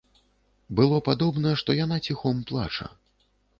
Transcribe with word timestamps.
Было 0.79 0.97
падобна, 1.09 1.53
што 1.63 1.77
яна 1.83 2.01
ціхом 2.09 2.43
плача. 2.51 2.91